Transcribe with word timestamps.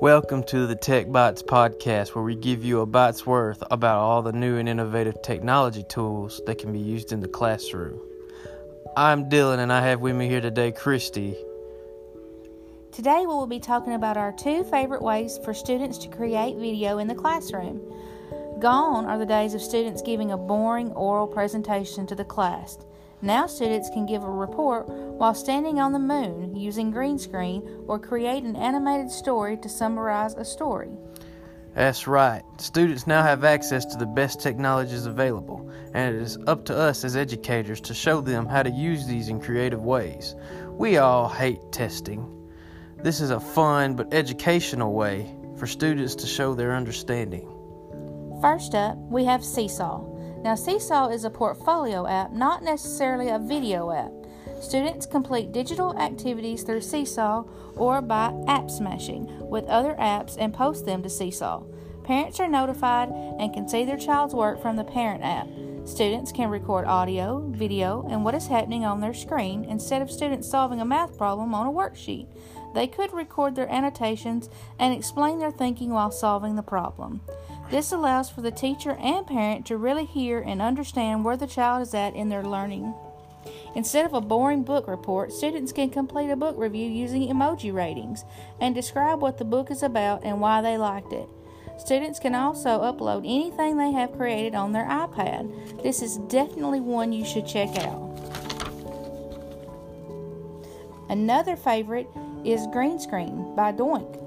Welcome 0.00 0.42
to 0.44 0.66
the 0.66 0.74
Tech 0.74 1.10
Bites 1.10 1.42
podcast, 1.42 2.14
where 2.14 2.24
we 2.24 2.34
give 2.34 2.64
you 2.64 2.80
a 2.80 2.86
bite's 2.86 3.24
worth 3.24 3.62
about 3.70 3.98
all 3.98 4.22
the 4.22 4.32
new 4.32 4.58
and 4.58 4.68
innovative 4.68 5.22
technology 5.22 5.82
tools 5.82 6.40
that 6.46 6.58
can 6.58 6.72
be 6.72 6.78
used 6.78 7.12
in 7.12 7.20
the 7.20 7.28
classroom. 7.28 8.00
I'm 8.96 9.30
Dylan, 9.30 9.58
and 9.58 9.72
I 9.72 9.80
have 9.86 10.00
with 10.00 10.14
me 10.14 10.28
here 10.28 10.40
today 10.40 10.72
Christy. 10.72 11.36
Today, 12.92 13.20
we 13.20 13.26
will 13.26 13.46
be 13.46 13.60
talking 13.60 13.94
about 13.94 14.16
our 14.16 14.32
two 14.32 14.64
favorite 14.64 15.02
ways 15.02 15.38
for 15.44 15.54
students 15.54 15.98
to 15.98 16.08
create 16.08 16.56
video 16.56 16.98
in 16.98 17.08
the 17.08 17.14
classroom. 17.14 17.80
Gone 18.60 19.06
are 19.06 19.18
the 19.18 19.26
days 19.26 19.54
of 19.54 19.62
students 19.62 20.00
giving 20.02 20.32
a 20.32 20.36
boring 20.36 20.90
oral 20.92 21.26
presentation 21.26 22.06
to 22.06 22.14
the 22.14 22.24
class. 22.24 22.78
Now, 23.24 23.46
students 23.46 23.88
can 23.88 24.04
give 24.04 24.22
a 24.22 24.30
report 24.30 24.86
while 24.86 25.32
standing 25.32 25.80
on 25.80 25.94
the 25.94 25.98
moon 25.98 26.54
using 26.54 26.90
green 26.90 27.18
screen 27.18 27.66
or 27.86 27.98
create 27.98 28.44
an 28.44 28.54
animated 28.54 29.10
story 29.10 29.56
to 29.62 29.68
summarize 29.70 30.34
a 30.34 30.44
story. 30.44 30.90
That's 31.74 32.06
right. 32.06 32.42
Students 32.58 33.06
now 33.06 33.22
have 33.22 33.42
access 33.42 33.86
to 33.86 33.96
the 33.96 34.04
best 34.04 34.42
technologies 34.42 35.06
available, 35.06 35.72
and 35.94 36.14
it 36.14 36.20
is 36.20 36.36
up 36.46 36.66
to 36.66 36.76
us 36.76 37.02
as 37.02 37.16
educators 37.16 37.80
to 37.80 37.94
show 37.94 38.20
them 38.20 38.44
how 38.44 38.62
to 38.62 38.70
use 38.70 39.06
these 39.06 39.30
in 39.30 39.40
creative 39.40 39.82
ways. 39.82 40.34
We 40.72 40.98
all 40.98 41.26
hate 41.26 41.72
testing. 41.72 42.28
This 43.02 43.22
is 43.22 43.30
a 43.30 43.40
fun 43.40 43.96
but 43.96 44.12
educational 44.12 44.92
way 44.92 45.34
for 45.56 45.66
students 45.66 46.14
to 46.16 46.26
show 46.26 46.54
their 46.54 46.74
understanding. 46.74 47.48
First 48.42 48.74
up, 48.74 48.98
we 49.08 49.24
have 49.24 49.42
Seesaw. 49.42 50.13
Now, 50.44 50.54
Seesaw 50.54 51.08
is 51.08 51.24
a 51.24 51.30
portfolio 51.30 52.06
app, 52.06 52.30
not 52.30 52.62
necessarily 52.62 53.30
a 53.30 53.38
video 53.38 53.90
app. 53.90 54.12
Students 54.60 55.06
complete 55.06 55.52
digital 55.52 55.98
activities 55.98 56.62
through 56.62 56.82
Seesaw 56.82 57.44
or 57.76 58.02
by 58.02 58.30
app 58.46 58.70
smashing 58.70 59.26
with 59.48 59.64
other 59.64 59.94
apps 59.94 60.36
and 60.38 60.52
post 60.52 60.84
them 60.84 61.02
to 61.02 61.08
Seesaw. 61.08 61.62
Parents 62.04 62.40
are 62.40 62.48
notified 62.48 63.08
and 63.08 63.54
can 63.54 63.66
see 63.66 63.86
their 63.86 63.96
child's 63.96 64.34
work 64.34 64.60
from 64.60 64.76
the 64.76 64.84
parent 64.84 65.24
app. 65.24 65.48
Students 65.86 66.30
can 66.30 66.50
record 66.50 66.86
audio, 66.86 67.46
video, 67.48 68.06
and 68.10 68.22
what 68.22 68.34
is 68.34 68.46
happening 68.46 68.84
on 68.84 69.00
their 69.00 69.14
screen 69.14 69.64
instead 69.64 70.02
of 70.02 70.10
students 70.10 70.50
solving 70.50 70.82
a 70.82 70.84
math 70.84 71.16
problem 71.16 71.54
on 71.54 71.68
a 71.68 71.72
worksheet. 71.72 72.26
They 72.74 72.86
could 72.86 73.14
record 73.14 73.54
their 73.54 73.70
annotations 73.70 74.50
and 74.78 74.92
explain 74.92 75.38
their 75.38 75.50
thinking 75.50 75.90
while 75.90 76.10
solving 76.10 76.56
the 76.56 76.62
problem. 76.62 77.22
This 77.74 77.90
allows 77.90 78.30
for 78.30 78.40
the 78.40 78.52
teacher 78.52 78.92
and 79.00 79.26
parent 79.26 79.66
to 79.66 79.76
really 79.76 80.04
hear 80.04 80.38
and 80.38 80.62
understand 80.62 81.24
where 81.24 81.36
the 81.36 81.48
child 81.48 81.82
is 81.82 81.92
at 81.92 82.14
in 82.14 82.28
their 82.28 82.44
learning. 82.44 82.94
Instead 83.74 84.06
of 84.06 84.14
a 84.14 84.20
boring 84.20 84.62
book 84.62 84.86
report, 84.86 85.32
students 85.32 85.72
can 85.72 85.90
complete 85.90 86.30
a 86.30 86.36
book 86.36 86.54
review 86.56 86.88
using 86.88 87.28
emoji 87.28 87.74
ratings 87.74 88.24
and 88.60 88.76
describe 88.76 89.20
what 89.20 89.38
the 89.38 89.44
book 89.44 89.72
is 89.72 89.82
about 89.82 90.22
and 90.22 90.40
why 90.40 90.62
they 90.62 90.78
liked 90.78 91.12
it. 91.12 91.28
Students 91.76 92.20
can 92.20 92.36
also 92.36 92.80
upload 92.80 93.24
anything 93.24 93.76
they 93.76 93.90
have 93.90 94.16
created 94.16 94.54
on 94.54 94.70
their 94.70 94.86
iPad. 94.86 95.82
This 95.82 96.00
is 96.00 96.18
definitely 96.28 96.78
one 96.78 97.12
you 97.12 97.24
should 97.24 97.44
check 97.44 97.76
out. 97.78 98.00
Another 101.08 101.56
favorite 101.56 102.06
is 102.44 102.68
Green 102.68 103.00
Screen 103.00 103.56
by 103.56 103.72
Doink. 103.72 104.20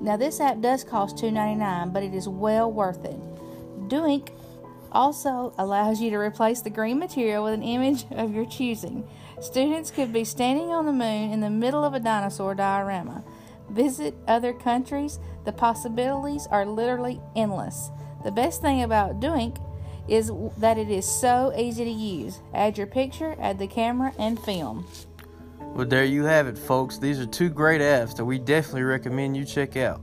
Now, 0.00 0.16
this 0.16 0.40
app 0.40 0.60
does 0.60 0.82
cost 0.82 1.16
$2.99, 1.16 1.92
but 1.92 2.02
it 2.02 2.14
is 2.14 2.26
well 2.26 2.72
worth 2.72 3.04
it. 3.04 3.18
Doink 3.88 4.30
also 4.92 5.52
allows 5.58 6.00
you 6.00 6.10
to 6.10 6.16
replace 6.16 6.62
the 6.62 6.70
green 6.70 6.98
material 6.98 7.44
with 7.44 7.54
an 7.54 7.62
image 7.62 8.06
of 8.10 8.34
your 8.34 8.46
choosing. 8.46 9.06
Students 9.40 9.90
could 9.90 10.12
be 10.12 10.24
standing 10.24 10.70
on 10.70 10.86
the 10.86 10.92
moon 10.92 11.32
in 11.32 11.40
the 11.40 11.50
middle 11.50 11.84
of 11.84 11.94
a 11.94 12.00
dinosaur 12.00 12.54
diorama. 12.54 13.24
Visit 13.70 14.14
other 14.26 14.52
countries, 14.52 15.18
the 15.44 15.52
possibilities 15.52 16.46
are 16.50 16.66
literally 16.66 17.20
endless. 17.36 17.90
The 18.24 18.32
best 18.32 18.60
thing 18.60 18.82
about 18.82 19.20
Doink 19.20 19.58
is 20.08 20.32
that 20.58 20.76
it 20.76 20.90
is 20.90 21.06
so 21.06 21.52
easy 21.56 21.84
to 21.84 21.90
use. 21.90 22.40
Add 22.52 22.76
your 22.76 22.86
picture, 22.86 23.36
add 23.38 23.58
the 23.58 23.66
camera, 23.66 24.12
and 24.18 24.40
film. 24.40 24.86
Well, 25.74 25.86
there 25.86 26.04
you 26.04 26.24
have 26.24 26.46
it, 26.46 26.58
folks. 26.58 26.98
These 26.98 27.20
are 27.20 27.26
two 27.26 27.48
great 27.48 27.80
apps 27.80 28.16
that 28.16 28.24
we 28.24 28.38
definitely 28.38 28.82
recommend 28.82 29.36
you 29.36 29.44
check 29.44 29.76
out. 29.76 30.02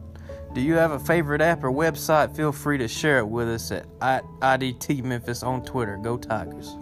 Do 0.53 0.61
you 0.61 0.73
have 0.73 0.91
a 0.91 0.99
favorite 0.99 1.41
app 1.41 1.63
or 1.63 1.71
website? 1.71 2.35
Feel 2.35 2.51
free 2.51 2.77
to 2.77 2.87
share 2.87 3.19
it 3.19 3.27
with 3.27 3.49
us 3.49 3.71
at 3.71 3.85
IDT 4.01 5.03
Memphis 5.03 5.43
on 5.43 5.63
Twitter. 5.63 5.97
Go 5.97 6.17
Tigers. 6.17 6.77